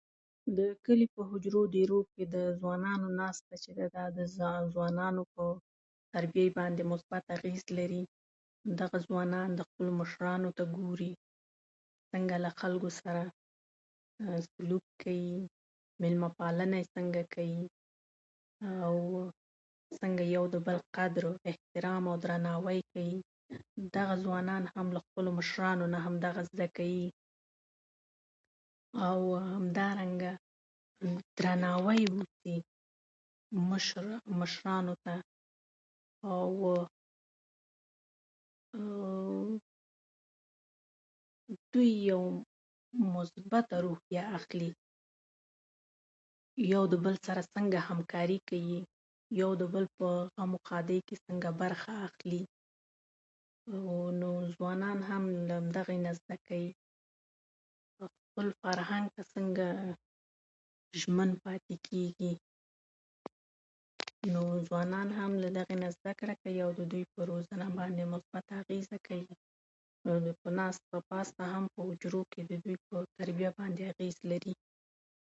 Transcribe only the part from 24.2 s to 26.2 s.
ځوانان له خپلو مشرانو نه